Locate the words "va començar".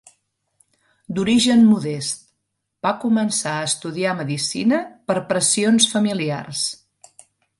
2.87-3.53